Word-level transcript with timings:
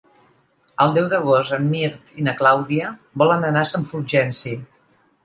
El 0.85 0.93
deu 0.93 1.09
d'agost 1.11 1.53
en 1.57 1.67
Mirt 1.73 2.09
i 2.21 2.25
na 2.29 2.33
Clàudia 2.39 2.89
volen 3.25 3.47
anar 3.51 3.63
a 3.67 3.73
Sant 3.73 3.87
Fulgenci. 3.93 4.57